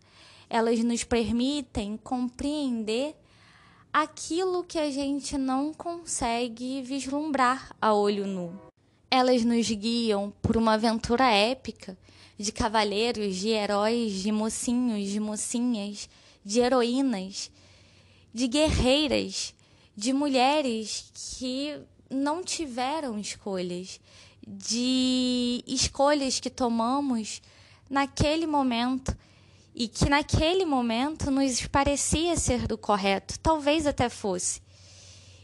Elas 0.50 0.84
nos 0.84 1.04
permitem 1.04 1.98
compreender 1.98 3.16
aquilo 3.94 4.64
que 4.64 4.80
a 4.80 4.90
gente 4.90 5.38
não 5.38 5.72
consegue 5.72 6.82
vislumbrar 6.82 7.76
a 7.80 7.94
olho 7.94 8.26
nu. 8.26 8.60
Elas 9.12 9.46
nos 9.46 9.70
guiam 9.70 10.34
por 10.42 10.58
uma 10.58 10.74
aventura 10.74 11.30
épica 11.30 11.96
de 12.40 12.52
cavaleiros, 12.52 13.36
de 13.36 13.50
heróis, 13.50 14.14
de 14.14 14.32
mocinhos, 14.32 15.08
de 15.08 15.20
mocinhas, 15.20 16.10
de 16.44 16.60
heroínas, 16.60 17.52
de 18.34 18.48
guerreiras, 18.48 19.54
de 19.96 20.14
mulheres 20.14 21.12
que 21.40 21.80
não 22.10 22.44
tiveram 22.44 23.20
escolhas, 23.20 24.00
de 24.48 25.64
escolhas 25.68 26.40
que 26.40 26.50
tomamos 26.50 27.42
naquele 27.90 28.48
momento 28.48 29.16
e 29.76 29.88
que 29.88 30.10
naquele 30.10 30.66
momento 30.66 31.30
nos 31.30 31.66
parecia 31.68 32.36
ser 32.36 32.68
do 32.68 32.78
correto, 32.78 33.40
talvez 33.40 33.86
até 33.86 34.10
fosse. 34.10 34.62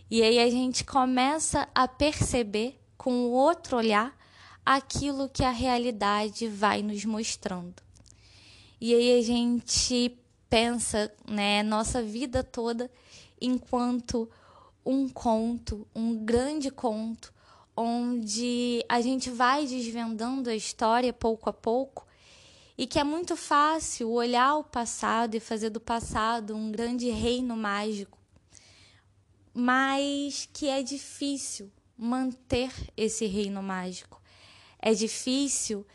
E 0.09 0.21
aí 0.21 0.39
a 0.39 0.49
gente 0.49 0.83
começa 0.83 1.67
a 1.73 1.87
perceber 1.87 2.79
com 2.97 3.25
o 3.25 3.31
outro 3.31 3.77
olhar 3.77 4.15
aquilo 4.65 5.29
que 5.29 5.43
a 5.43 5.51
realidade 5.51 6.47
vai 6.47 6.81
nos 6.81 7.05
mostrando. 7.05 7.75
E 8.79 8.93
aí 8.93 9.19
a 9.19 9.23
gente 9.23 10.17
pensa, 10.49 11.11
né, 11.29 11.63
nossa 11.63 12.01
vida 12.01 12.43
toda 12.43 12.89
enquanto 13.41 14.29
um 14.85 15.09
conto, 15.09 15.87
um 15.95 16.15
grande 16.15 16.69
conto, 16.69 17.33
onde 17.75 18.85
a 18.87 19.01
gente 19.01 19.29
vai 19.29 19.65
desvendando 19.65 20.49
a 20.49 20.55
história 20.55 21.11
pouco 21.11 21.49
a 21.49 21.53
pouco 21.53 22.05
e 22.77 22.85
que 22.85 22.99
é 22.99 23.03
muito 23.03 23.35
fácil 23.35 24.11
olhar 24.11 24.55
o 24.55 24.63
passado 24.63 25.35
e 25.35 25.39
fazer 25.39 25.69
do 25.69 25.79
passado 25.79 26.55
um 26.55 26.71
grande 26.71 27.09
reino 27.09 27.55
mágico, 27.55 28.17
mas 29.53 30.49
que 30.53 30.67
é 30.67 30.83
difícil 30.83 31.71
manter 31.97 32.71
esse 32.95 33.25
reino 33.25 33.63
mágico. 33.63 34.21
É 34.79 34.93
difícil 34.93 35.85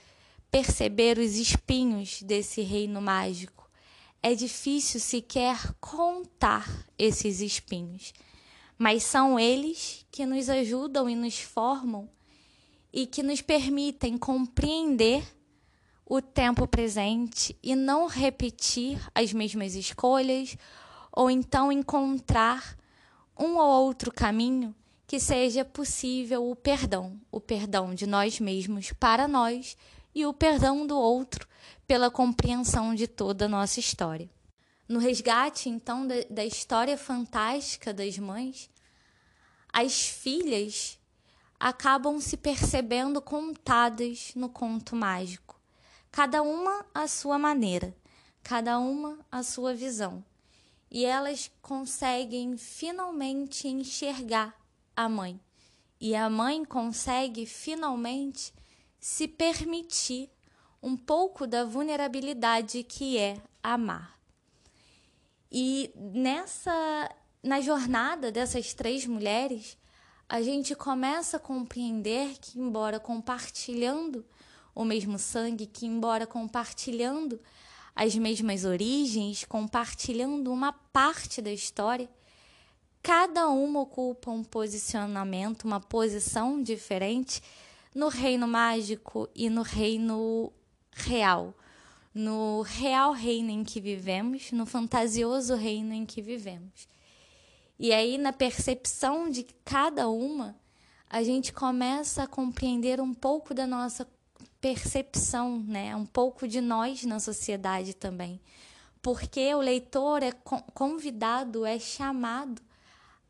perceber 0.51 1.19
os 1.19 1.37
espinhos 1.37 2.23
desse 2.23 2.63
reino 2.63 3.01
mágico. 3.01 3.70
É 4.23 4.35
difícil 4.35 5.01
sequer 5.01 5.75
contar 5.81 6.69
esses 6.99 7.41
espinhos, 7.41 8.13
mas 8.77 9.03
são 9.03 9.41
eles 9.41 10.05
que 10.11 10.27
nos 10.27 10.51
ajudam 10.51 11.09
e 11.09 11.17
nos 11.17 11.41
formam 11.41 12.07
e 12.93 13.07
que 13.07 13.23
nos 13.23 13.41
permitem 13.41 14.19
compreender 14.19 15.25
o 16.05 16.21
tempo 16.21 16.67
presente 16.67 17.57
e 17.63 17.75
não 17.75 18.07
repetir 18.07 19.01
as 19.15 19.33
mesmas 19.33 19.75
escolhas 19.75 20.55
ou 21.11 21.31
então 21.31 21.73
encontrar 21.73 22.77
um 23.39 23.57
ou 23.57 23.85
outro 23.85 24.13
caminho 24.13 24.75
que 25.07 25.19
seja 25.19 25.65
possível 25.65 26.51
o 26.51 26.55
perdão, 26.55 27.19
o 27.33 27.41
perdão 27.41 27.95
de 27.95 28.07
nós 28.07 28.39
mesmos 28.39 28.93
para 28.93 29.27
nós 29.27 29.79
e 30.15 30.27
o 30.27 30.35
perdão 30.35 30.87
do 30.87 30.99
outro 30.99 31.49
pela 31.91 32.09
compreensão 32.09 32.95
de 32.95 33.09
toda 33.09 33.47
a 33.47 33.49
nossa 33.49 33.81
história. 33.81 34.31
No 34.89 35.01
resgate, 35.01 35.69
então, 35.69 36.07
da, 36.07 36.15
da 36.31 36.45
história 36.45 36.97
fantástica 36.97 37.93
das 37.93 38.17
mães, 38.17 38.71
as 39.73 40.07
filhas 40.07 41.01
acabam 41.59 42.21
se 42.21 42.37
percebendo 42.37 43.21
contadas 43.21 44.31
no 44.37 44.49
conto 44.49 44.95
mágico, 44.95 45.61
cada 46.13 46.43
uma 46.43 46.87
à 46.95 47.09
sua 47.09 47.41
maneira, 47.41 47.93
cada 48.41 48.79
uma 48.79 49.19
à 49.29 49.43
sua 49.43 49.75
visão. 49.75 50.25
E 50.89 51.05
elas 51.05 51.51
conseguem 51.61 52.57
finalmente 52.57 53.67
enxergar 53.67 54.55
a 54.95 55.09
mãe. 55.09 55.41
E 56.01 56.15
a 56.15 56.31
mãe 56.31 56.65
consegue 56.65 57.47
finalmente 57.47 58.55
se 59.01 59.27
permitir 59.27 60.31
um 60.83 60.97
pouco 60.97 61.47
da 61.47 61.65
vulnerabilidade 61.65 62.83
que 62.83 63.19
é 63.19 63.37
amar. 63.63 64.19
E 65.51 65.91
nessa 65.97 67.11
na 67.43 67.61
jornada 67.61 68.31
dessas 68.31 68.75
três 68.75 69.07
mulheres, 69.07 69.77
a 70.29 70.43
gente 70.43 70.75
começa 70.75 71.39
a 71.39 71.41
compreender 71.41 72.37
que 72.41 72.59
embora 72.59 73.01
compartilhando 73.01 74.25
o 74.75 74.85
mesmo 74.85 75.19
sangue, 75.19 75.67
que 75.67 75.87
embora 75.87 76.27
compartilhando 76.27 77.41
as 77.97 78.15
mesmas 78.15 78.65
origens, 78.65 79.45
compartilhando 79.45 80.53
uma 80.53 80.73
parte 80.73 81.43
da 81.43 81.53
história, 81.53 82.09
cada 83.03 83.49
uma 83.49 83.81
ocupa 83.81 84.31
um 84.31 84.45
posicionamento, 84.45 85.65
uma 85.65 85.81
posição 85.81 86.63
diferente 86.63 87.43
no 87.95 88.09
reino 88.09 88.47
mágico 88.47 89.29
e 89.35 89.51
no 89.51 89.63
reino 89.63 90.53
real, 91.03 91.55
no 92.15 92.63
real 92.63 93.13
reino 93.13 93.51
em 93.51 93.65
que 93.65 93.81
vivemos, 93.81 94.53
no 94.53 94.67
fantasioso 94.67 95.55
reino 95.55 95.93
em 95.93 96.05
que 96.05 96.21
vivemos. 96.21 96.89
E 97.79 97.93
aí, 97.93 98.19
na 98.19 98.33
percepção 98.33 99.31
de 99.31 99.45
cada 99.65 100.09
uma, 100.09 100.57
a 101.09 101.23
gente 101.23 101.53
começa 101.53 102.25
a 102.25 102.27
compreender 102.27 103.01
um 103.01 103.15
pouco 103.15 103.55
da 103.55 103.67
nossa 103.67 104.07
percepção, 104.61 105.59
né? 105.67 105.97
Um 105.97 106.05
pouco 106.05 106.47
de 106.47 106.61
nós 106.61 107.05
na 107.05 107.19
sociedade 107.19 107.95
também. 107.95 108.41
Porque 109.01 109.55
o 109.55 109.61
leitor 109.61 110.23
é 110.23 110.33
convidado, 110.75 111.65
é 111.65 111.79
chamado 111.79 112.61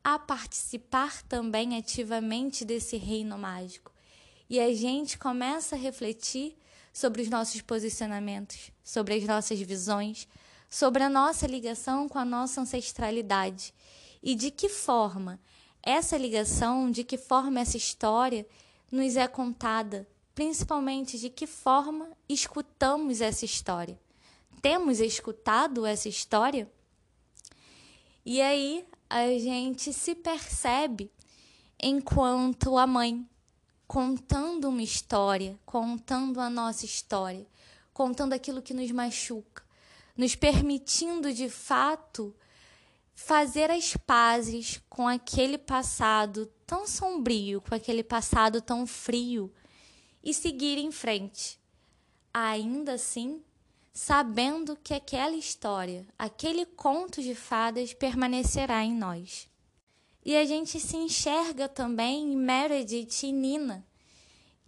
a 0.02 0.18
participar 0.18 1.22
também 1.22 1.76
ativamente 1.76 2.64
desse 2.64 2.96
reino 2.96 3.38
mágico. 3.38 3.92
E 4.48 4.58
a 4.58 4.74
gente 4.74 5.16
começa 5.16 5.76
a 5.76 5.78
refletir 5.78 6.56
sobre 6.92 7.22
os 7.22 7.28
nossos 7.28 7.60
posicionamentos, 7.60 8.70
sobre 8.82 9.14
as 9.14 9.24
nossas 9.24 9.58
visões, 9.60 10.26
sobre 10.68 11.02
a 11.02 11.08
nossa 11.08 11.46
ligação 11.46 12.08
com 12.08 12.18
a 12.18 12.24
nossa 12.24 12.60
ancestralidade 12.60 13.74
e 14.22 14.34
de 14.34 14.50
que 14.50 14.68
forma 14.68 15.40
essa 15.82 16.16
ligação, 16.16 16.90
de 16.90 17.04
que 17.04 17.16
forma 17.16 17.60
essa 17.60 17.76
história 17.76 18.46
nos 18.90 19.16
é 19.16 19.26
contada, 19.26 20.06
principalmente 20.34 21.18
de 21.18 21.30
que 21.30 21.46
forma 21.46 22.10
escutamos 22.28 23.20
essa 23.20 23.44
história. 23.44 23.98
Temos 24.60 25.00
escutado 25.00 25.86
essa 25.86 26.08
história? 26.08 26.70
E 28.24 28.42
aí 28.42 28.84
a 29.08 29.26
gente 29.26 29.92
se 29.92 30.14
percebe 30.14 31.10
enquanto 31.82 32.76
a 32.76 32.86
mãe, 32.86 33.26
contando 33.90 34.68
uma 34.68 34.84
história, 34.84 35.58
contando 35.66 36.40
a 36.40 36.48
nossa 36.48 36.84
história, 36.84 37.44
contando 37.92 38.34
aquilo 38.34 38.62
que 38.62 38.72
nos 38.72 38.88
machuca, 38.92 39.64
nos 40.16 40.36
permitindo 40.36 41.34
de 41.34 41.50
fato 41.50 42.32
fazer 43.16 43.68
as 43.68 43.96
pazes 43.96 44.80
com 44.88 45.08
aquele 45.08 45.58
passado 45.58 46.46
tão 46.64 46.86
sombrio, 46.86 47.60
com 47.60 47.74
aquele 47.74 48.04
passado 48.04 48.62
tão 48.62 48.86
frio 48.86 49.52
e 50.22 50.32
seguir 50.32 50.78
em 50.78 50.92
frente. 50.92 51.58
Ainda 52.32 52.92
assim, 52.92 53.42
sabendo 53.92 54.76
que 54.76 54.94
aquela 54.94 55.34
história, 55.34 56.06
aquele 56.16 56.64
conto 56.64 57.20
de 57.20 57.34
fadas 57.34 57.92
permanecerá 57.92 58.84
em 58.84 58.94
nós. 58.94 59.49
E 60.24 60.36
a 60.36 60.44
gente 60.44 60.78
se 60.78 60.96
enxerga 60.96 61.68
também 61.68 62.32
em 62.32 62.36
Meredith 62.36 63.26
e 63.26 63.32
Nina, 63.32 63.86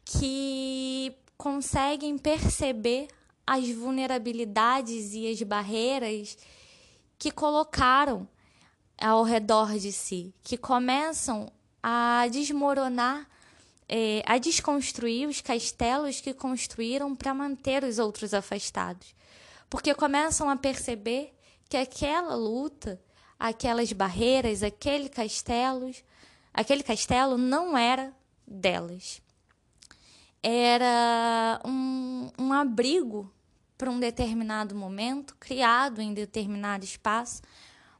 que 0.04 1.14
conseguem 1.36 2.16
perceber 2.16 3.08
as 3.46 3.68
vulnerabilidades 3.70 5.12
e 5.12 5.28
as 5.28 5.42
barreiras 5.42 6.36
que 7.18 7.30
colocaram 7.30 8.28
ao 9.00 9.22
redor 9.24 9.78
de 9.78 9.92
si, 9.92 10.34
que 10.42 10.56
começam 10.56 11.52
a 11.82 12.26
desmoronar 12.30 13.28
é, 13.94 14.22
a 14.24 14.38
desconstruir 14.38 15.28
os 15.28 15.42
castelos 15.42 16.18
que 16.18 16.32
construíram 16.32 17.14
para 17.14 17.34
manter 17.34 17.84
os 17.84 17.98
outros 17.98 18.32
afastados. 18.32 19.14
Porque 19.68 19.94
começam 19.94 20.48
a 20.48 20.56
perceber 20.56 21.34
que 21.68 21.76
aquela 21.76 22.34
luta, 22.34 22.98
aquelas 23.42 23.92
barreiras, 23.92 24.62
aquele 24.62 25.08
castelo, 25.08 25.90
aquele 26.54 26.84
castelo 26.84 27.36
não 27.36 27.76
era 27.76 28.14
delas. 28.46 29.20
Era 30.40 31.60
um, 31.64 32.30
um 32.38 32.52
abrigo 32.52 33.32
para 33.76 33.90
um 33.90 33.98
determinado 33.98 34.76
momento, 34.76 35.34
criado 35.40 36.00
em 36.00 36.14
determinado 36.14 36.84
espaço, 36.84 37.42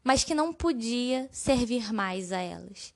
mas 0.04 0.22
que 0.22 0.32
não 0.32 0.54
podia 0.54 1.28
servir 1.32 1.92
mais 1.92 2.30
a 2.30 2.38
elas. 2.38 2.94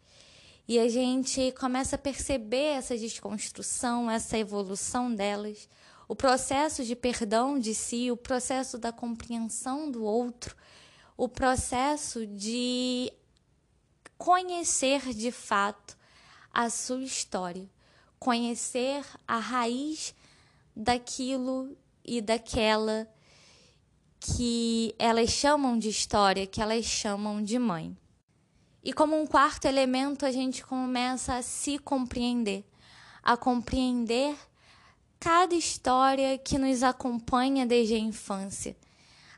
E 0.68 0.78
a 0.78 0.88
gente 0.88 1.52
começa 1.58 1.96
a 1.96 1.98
perceber 1.98 2.76
essa 2.76 2.96
desconstrução, 2.96 4.08
essa 4.08 4.38
evolução 4.38 5.12
delas, 5.12 5.68
o 6.06 6.14
processo 6.14 6.84
de 6.84 6.94
perdão 6.94 7.58
de 7.58 7.74
si, 7.74 8.12
o 8.12 8.16
processo 8.16 8.78
da 8.78 8.92
compreensão 8.92 9.90
do 9.90 10.04
outro, 10.04 10.54
o 11.16 11.28
processo 11.28 12.26
de 12.26 13.12
conhecer 14.18 15.14
de 15.14 15.30
fato 15.30 15.96
a 16.52 16.70
sua 16.70 17.02
história, 17.02 17.68
conhecer 18.18 19.04
a 19.26 19.38
raiz 19.38 20.14
daquilo 20.74 21.76
e 22.04 22.20
daquela 22.20 23.08
que 24.20 24.94
elas 24.98 25.30
chamam 25.30 25.78
de 25.78 25.88
história, 25.88 26.46
que 26.46 26.60
elas 26.60 26.84
chamam 26.84 27.42
de 27.42 27.58
mãe. 27.58 27.96
E 28.82 28.92
como 28.92 29.20
um 29.20 29.26
quarto 29.26 29.66
elemento, 29.66 30.24
a 30.24 30.30
gente 30.30 30.64
começa 30.64 31.34
a 31.34 31.42
se 31.42 31.78
compreender, 31.78 32.64
a 33.22 33.36
compreender 33.36 34.36
cada 35.18 35.54
história 35.54 36.38
que 36.38 36.58
nos 36.58 36.82
acompanha 36.82 37.66
desde 37.66 37.94
a 37.94 37.98
infância, 37.98 38.76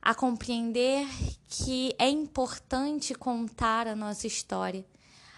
a 0.01 0.15
compreender 0.15 1.07
que 1.49 1.95
é 1.99 2.09
importante 2.09 3.15
contar 3.15 3.87
a 3.87 3.97
nossa 3.97 4.27
história, 4.27 4.85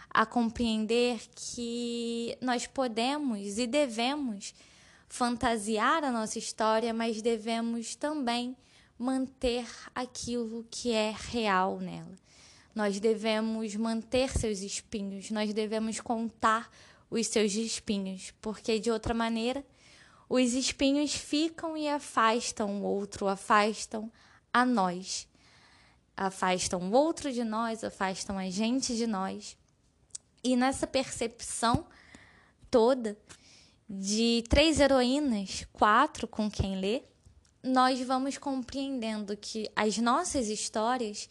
a 0.09 0.27
compreender 0.27 1.20
que 1.35 2.37
nós 2.40 2.66
podemos 2.66 3.59
e 3.59 3.66
devemos 3.66 4.55
fantasiar 5.09 6.05
a 6.05 6.12
nossa 6.12 6.38
história, 6.38 6.94
mas 6.94 7.20
devemos 7.20 7.94
também 7.94 8.57
manter 8.99 9.66
aquilo 9.94 10.66
que 10.70 10.92
é 10.92 11.14
real 11.16 11.81
nela. 11.81 12.14
Nós 12.75 13.01
devemos 13.01 13.75
manter 13.75 14.31
seus 14.31 14.61
espinhos, 14.61 15.31
nós 15.31 15.53
devemos 15.53 16.01
contar 16.01 16.70
os 17.11 17.27
seus 17.27 17.55
espinhos, 17.55 18.33
porque 18.40 18.79
de 18.79 18.90
outra 18.90 19.12
maneira 19.12 19.64
os 20.29 20.53
espinhos 20.53 21.12
ficam 21.12 21.77
e 21.77 21.88
afastam 21.88 22.83
o 22.83 22.85
outro, 22.85 23.27
afastam 23.27 24.12
a 24.53 24.65
nós. 24.65 25.29
Afastam 26.17 26.91
o 26.91 26.93
outro 26.93 27.33
de 27.33 27.45
nós, 27.45 27.83
afastam 27.83 28.39
a 28.39 28.51
gente 28.51 28.97
de 28.97 29.07
nós. 29.07 29.57
E 30.43 30.57
nessa 30.57 30.87
percepção 30.87 31.87
toda 32.71 33.19
de 33.89 34.45
três 34.49 34.81
heroínas, 34.81 35.67
quatro 35.73 36.29
com 36.29 36.51
quem 36.51 36.77
lê, 36.79 37.03
nós 37.63 38.01
vamos 38.01 38.39
compreendendo 38.39 39.37
que 39.37 39.71
as 39.75 39.99
nossas 39.99 40.49
histórias 40.49 41.29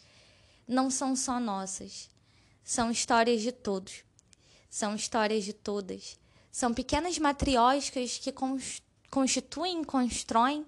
não 0.66 0.90
são 0.90 1.16
só 1.16 1.40
nossas, 1.40 2.08
são 2.62 2.90
histórias 2.90 3.42
de 3.42 3.50
todos, 3.50 4.04
são 4.68 4.94
histórias 4.94 5.44
de 5.44 5.52
todas. 5.52 6.18
São 6.52 6.74
pequenas 6.74 7.16
matrióticas 7.18 8.18
que 8.18 8.34
constituem 9.08 9.84
constroem 9.84 10.66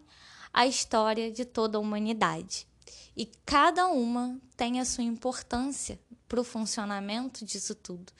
a 0.53 0.67
história 0.67 1.31
de 1.31 1.45
toda 1.45 1.79
a 1.79 1.81
humanidade. 1.81 2.67
e 3.15 3.27
cada 3.45 3.89
uma 3.89 4.41
tem 4.57 4.81
a 4.81 4.87
sua 4.87 5.05
importância 5.05 6.01
para 6.27 6.41
o 6.41 6.45
funcionamento 6.45 7.45
disso 7.45 7.75
tudo. 7.75 8.11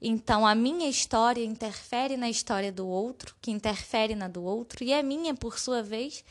Então, 0.00 0.46
a 0.46 0.54
minha 0.54 0.88
história 0.88 1.44
interfere 1.44 2.16
na 2.16 2.30
história 2.30 2.70
do 2.70 2.86
outro, 2.86 3.34
que 3.40 3.50
interfere 3.50 4.14
na 4.14 4.28
do 4.28 4.44
outro, 4.44 4.84
e 4.84 4.94
a 4.94 5.02
minha, 5.02 5.34
por 5.34 5.58
sua 5.58 5.82
vez, 5.82 6.24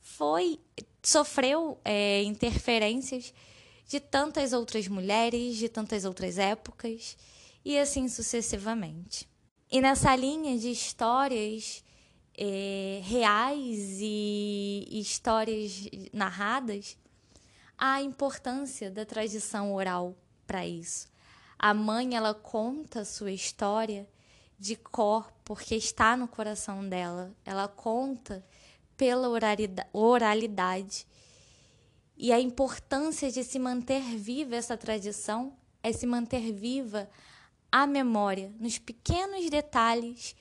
foi 0.00 0.58
sofreu 1.02 1.78
é, 1.84 2.22
interferências 2.22 3.32
de 3.86 4.00
tantas 4.00 4.54
outras 4.54 4.88
mulheres, 4.88 5.56
de 5.56 5.68
tantas 5.68 6.06
outras 6.06 6.38
épocas, 6.38 7.16
e 7.62 7.78
assim 7.78 8.08
sucessivamente. 8.08 9.28
E 9.70 9.82
nessa 9.82 10.16
linha 10.16 10.58
de 10.58 10.70
histórias 10.70 11.83
é, 12.36 13.00
reais 13.02 13.98
e 14.00 14.86
histórias 14.90 15.88
narradas, 16.12 16.98
a 17.78 18.02
importância 18.02 18.90
da 18.90 19.04
tradição 19.04 19.74
oral 19.74 20.16
para 20.46 20.66
isso. 20.66 21.08
A 21.58 21.72
mãe 21.72 22.14
ela 22.14 22.34
conta 22.34 23.00
a 23.00 23.04
sua 23.04 23.32
história 23.32 24.08
de 24.58 24.76
cor 24.76 25.32
porque 25.44 25.74
está 25.74 26.16
no 26.16 26.28
coração 26.28 26.88
dela. 26.88 27.34
Ela 27.44 27.68
conta 27.68 28.44
pela 28.96 29.28
oralidade. 29.92 31.06
E 32.16 32.32
a 32.32 32.40
importância 32.40 33.30
de 33.30 33.42
se 33.42 33.58
manter 33.58 34.02
viva 34.16 34.54
essa 34.54 34.76
tradição 34.76 35.56
é 35.82 35.92
se 35.92 36.06
manter 36.06 36.52
viva 36.52 37.08
a 37.70 37.86
memória, 37.86 38.52
nos 38.60 38.78
pequenos 38.78 39.50
detalhes 39.50 40.36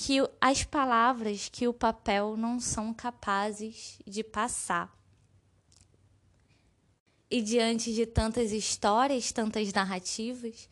que 0.00 0.18
as 0.40 0.62
palavras, 0.62 1.48
que 1.48 1.66
o 1.66 1.74
papel 1.74 2.36
não 2.36 2.60
são 2.60 2.94
capazes 2.94 3.98
de 4.06 4.22
passar. 4.22 4.96
E 7.28 7.42
diante 7.42 7.92
de 7.92 8.06
tantas 8.06 8.52
histórias, 8.52 9.32
tantas 9.32 9.72
narrativas, 9.72 10.68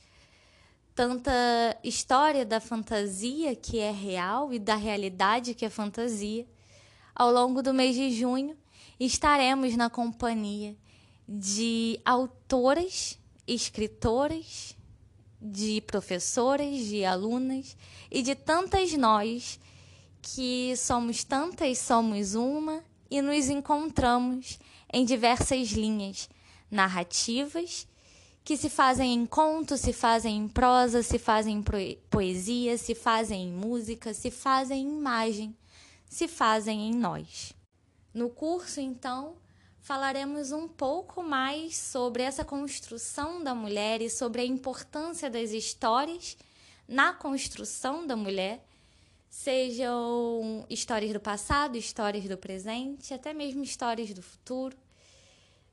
tanta 0.95 1.33
história 1.83 2.47
da 2.47 2.61
fantasia 2.61 3.57
que 3.57 3.81
é 3.81 3.91
real 3.91 4.53
e 4.53 4.61
da 4.61 4.77
realidade 4.77 5.55
que 5.55 5.65
é 5.65 5.71
fantasia, 5.71 6.47
ao 7.12 7.33
longo 7.33 7.61
do 7.62 7.75
mês 7.75 7.97
de 7.97 8.12
junho 8.12 8.57
estaremos 8.99 9.77
na 9.77 9.91
companhia 9.91 10.77
de 11.29 12.01
autoras, 12.05 13.19
escritoras, 13.45 14.76
de 15.40 15.81
professoras, 15.83 16.79
de 16.87 17.05
alunas 17.05 17.77
e 18.11 18.22
de 18.22 18.35
tantas 18.35 18.92
nós 18.94 19.59
que 20.22 20.75
somos 20.77 21.22
tantas, 21.25 21.79
somos 21.79 22.35
uma 22.35 22.83
e 23.11 23.22
nos 23.22 23.49
encontramos 23.49 24.59
em 24.92 25.05
diversas 25.05 25.68
linhas 25.70 26.29
narrativas 26.70 27.87
que 28.44 28.57
se 28.57 28.70
fazem 28.70 29.12
em 29.12 29.27
conto, 29.27 29.77
se 29.77 29.92
fazem 29.92 30.37
em 30.37 30.49
prosa, 30.49 31.03
se 31.03 31.18
fazem 31.18 31.57
em 31.57 31.64
poesia, 32.09 32.79
se 32.79 32.94
fazem 32.94 33.49
em 33.49 33.53
música, 33.53 34.14
se 34.14 34.31
fazem 34.31 34.83
em 34.83 34.99
imagem, 34.99 35.57
se 36.09 36.29
fazem 36.29 36.88
em 36.88 36.94
nós. 36.94 37.53
No 38.14 38.31
curso, 38.31 38.81
então, 38.81 39.35
falaremos 39.87 40.51
um 40.51 40.66
pouco 40.66 41.22
mais 41.22 41.77
sobre 41.77 42.25
essa 42.25 42.44
construção 42.44 43.40
da 43.44 43.55
mulher 43.55 44.03
e 44.03 44.11
sobre 44.11 44.42
a 44.42 44.44
importância 44.44 45.31
das 45.31 45.53
histórias 45.53 46.37
na 46.88 47.12
construção 47.12 48.05
da 48.05 48.16
mulher, 48.16 48.66
sejam 49.31 50.66
histórias 50.68 51.12
do 51.12 51.20
passado, 51.20 51.79
histórias 51.79 52.25
do 52.25 52.37
presente, 52.37 53.14
até 53.14 53.33
mesmo 53.33 53.62
histórias 53.62 54.12
do 54.12 54.22
futuro, 54.22 54.77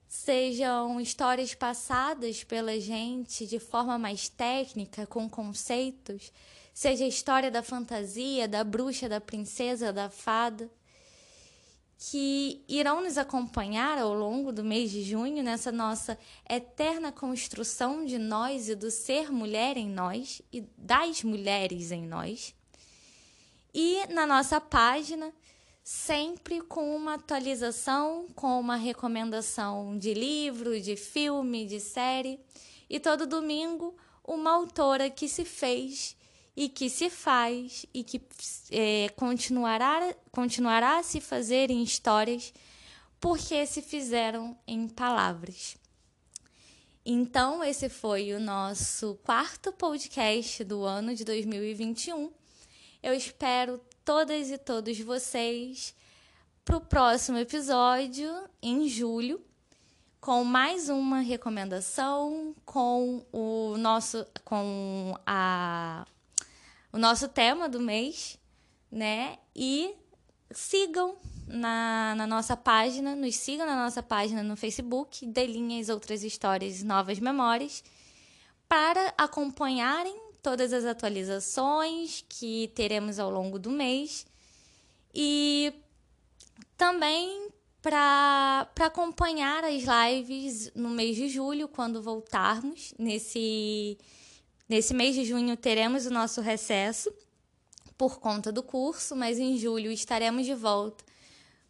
sejam 0.08 1.02
histórias 1.02 1.56
passadas 1.56 2.44
pela 2.44 2.80
gente 2.80 3.48
de 3.48 3.58
forma 3.58 3.98
mais 3.98 4.30
técnica, 4.30 5.08
com 5.08 5.28
conceitos, 5.28 6.32
seja 6.72 7.04
a 7.04 7.08
história 7.08 7.50
da 7.50 7.64
fantasia, 7.64 8.48
da 8.48 8.64
bruxa, 8.64 9.10
da 9.10 9.20
princesa, 9.20 9.92
da 9.92 10.08
fada 10.08 10.70
que 12.06 12.62
irão 12.68 13.02
nos 13.02 13.18
acompanhar 13.18 13.98
ao 13.98 14.14
longo 14.14 14.52
do 14.52 14.62
mês 14.62 14.92
de 14.92 15.02
junho 15.04 15.42
nessa 15.42 15.72
nossa 15.72 16.20
eterna 16.50 17.14
construção 17.14 18.06
de 18.06 18.18
nós 18.18 18.68
e 18.68 18.76
do 18.76 18.92
ser 18.92 19.32
mulher 19.32 19.78
em 19.78 19.88
nós 19.88 20.42
e 20.52 20.62
das 20.78 21.24
mulheres 21.24 21.92
em 21.92 22.06
nós. 22.06 22.54
E 23.74 24.06
na 24.08 24.28
nossa 24.28 24.60
página, 24.60 25.34
sempre 25.82 26.60
com 26.60 26.94
uma 26.94 27.14
atualização, 27.14 28.28
com 28.36 28.60
uma 28.60 28.76
recomendação 28.76 29.98
de 29.98 30.14
livro, 30.14 30.82
de 30.82 30.98
filme, 30.98 31.66
de 31.66 31.80
série. 31.80 32.38
E 32.90 33.00
todo 33.00 33.26
domingo, 33.26 33.96
uma 34.26 34.52
autora 34.52 35.10
que 35.10 35.30
se 35.30 35.46
fez 35.46 36.18
e 36.56 36.70
que 36.70 36.90
se 36.90 37.10
faz 37.10 37.86
e 37.94 38.04
que 38.04 38.22
é, 38.72 39.10
continuará, 39.16 40.16
continuará 40.32 41.00
a 41.00 41.04
se 41.04 41.20
fazer 41.20 41.72
em 41.72 41.82
histórias 41.82 42.54
porque 43.20 43.66
se 43.66 43.82
fizeram 43.82 44.58
em 44.68 44.88
palavras. 44.88 45.78
Então, 47.06 47.64
esse 47.64 47.90
foi 47.90 48.34
o 48.34 48.40
nosso 48.40 49.20
quarto 49.24 49.72
podcast 49.74 50.64
do 50.64 50.84
ano 50.84 51.16
de 51.16 51.26
2021. 51.26 52.32
Eu 53.02 53.14
espero 53.14 53.82
todas 54.06 54.50
e 54.50 54.58
todos 54.58 54.98
vocês 55.00 55.94
para 56.64 56.78
o 56.78 56.82
próximo 56.82 57.38
episódio, 57.38 58.30
em 58.62 58.88
julho, 58.88 59.42
com 60.22 60.46
mais 60.46 60.88
uma 60.88 61.20
recomendação, 61.20 62.56
com 62.66 63.26
o 63.34 63.76
nosso. 63.78 64.26
com 64.46 65.18
a 65.26 66.06
o 66.94 67.00
nosso 67.00 67.28
tema 67.28 67.68
do 67.68 67.80
mês, 67.80 68.38
né? 68.92 69.40
E 69.56 69.96
sigam 70.52 71.18
na, 71.48 72.14
na 72.16 72.28
nossa 72.28 72.56
página, 72.56 73.16
nos 73.16 73.36
sigam 73.36 73.66
na 73.66 73.76
nossa 73.76 74.04
página 74.04 74.44
no 74.44 74.56
Facebook, 74.56 75.26
Delinhas 75.26 75.90
Outras 75.90 76.24
Histórias 76.24 76.84
Novas 76.84 77.20
Memórias, 77.20 77.84
para 78.70 79.12
acompanharem 79.18 80.16
todas 80.42 80.72
as 80.72 80.86
atualizações 80.86 82.24
que 82.30 82.72
teremos 82.76 83.18
ao 83.18 83.32
longo 83.32 83.58
do 83.58 83.72
mês 83.72 84.26
e 85.14 85.74
também 86.78 87.50
para 87.82 88.68
acompanhar 88.80 89.64
as 89.64 89.84
lives 89.84 90.72
no 90.76 90.90
mês 90.90 91.16
de 91.16 91.28
julho, 91.28 91.68
quando 91.68 92.02
voltarmos 92.02 92.94
nesse 93.00 93.98
Nesse 94.68 94.94
mês 94.94 95.14
de 95.16 95.26
junho 95.26 95.58
teremos 95.58 96.06
o 96.06 96.12
nosso 96.12 96.42
recesso 96.42 97.14
por 97.98 98.20
conta 98.20 98.52
do 98.52 98.64
curso, 98.64 99.16
mas 99.16 99.38
em 99.38 99.58
julho 99.58 99.92
estaremos 99.92 100.46
de 100.46 100.54
volta 100.54 101.04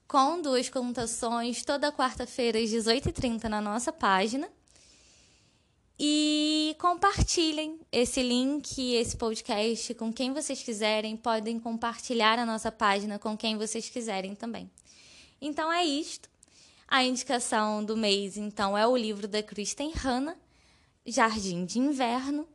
com 0.08 0.41
duas 0.41 0.69
contações 0.69 1.63
toda 1.63 1.91
quarta-feira 1.91 2.60
às 2.60 2.69
18h30 2.69 3.45
na 3.45 3.60
nossa 3.60 3.91
página. 3.91 4.47
E 5.99 6.75
compartilhem 6.79 7.79
esse 7.91 8.21
link, 8.21 8.93
esse 8.93 9.15
podcast 9.15 9.93
com 9.95 10.12
quem 10.12 10.34
vocês 10.34 10.62
quiserem. 10.62 11.17
Podem 11.17 11.60
compartilhar 11.60 12.38
a 12.38 12.45
nossa 12.45 12.71
página 12.71 13.17
com 13.17 13.36
quem 13.38 13.58
vocês 13.58 13.89
quiserem 13.89 14.36
também. 14.36 14.69
Então 15.41 15.71
é 15.71 15.84
isto. 15.84 16.29
A 16.88 17.03
indicação 17.03 17.84
do 17.84 17.97
mês, 17.97 18.38
então, 18.38 18.77
é 18.77 18.86
o 18.86 18.95
livro 18.95 19.27
da 19.27 19.41
Kristen 19.41 19.93
Hanna, 19.95 20.38
Jardim 21.06 21.65
de 21.65 21.79
Inverno 21.79 22.47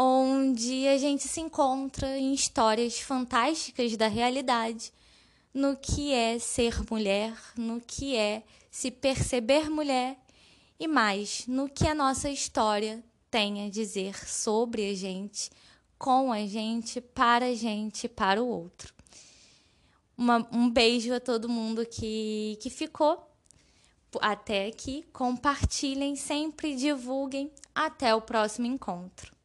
onde 0.00 0.86
a 0.86 0.96
gente 0.96 1.26
se 1.26 1.40
encontra 1.40 2.16
em 2.16 2.32
histórias 2.32 3.00
fantásticas 3.00 3.96
da 3.96 4.06
realidade, 4.06 4.92
no 5.52 5.76
que 5.76 6.12
é 6.12 6.38
ser 6.38 6.88
mulher, 6.88 7.36
no 7.56 7.80
que 7.80 8.14
é 8.14 8.44
se 8.70 8.92
perceber 8.92 9.68
mulher 9.68 10.16
e 10.78 10.86
mais, 10.86 11.48
no 11.48 11.68
que 11.68 11.84
a 11.84 11.96
nossa 11.96 12.30
história 12.30 13.02
tem 13.28 13.66
a 13.66 13.70
dizer 13.70 14.14
sobre 14.24 14.88
a 14.88 14.94
gente, 14.94 15.50
com 15.98 16.32
a 16.32 16.46
gente, 16.46 17.00
para 17.00 17.46
a 17.46 17.54
gente, 17.54 18.08
para 18.08 18.40
o 18.40 18.46
outro. 18.46 18.94
Uma, 20.16 20.46
um 20.52 20.70
beijo 20.70 21.12
a 21.12 21.18
todo 21.18 21.48
mundo 21.48 21.84
que, 21.84 22.56
que 22.60 22.70
ficou 22.70 23.28
até 24.20 24.68
aqui. 24.68 25.04
Compartilhem 25.12 26.14
sempre, 26.14 26.76
divulguem. 26.76 27.50
Até 27.74 28.14
o 28.14 28.20
próximo 28.20 28.66
encontro. 28.66 29.37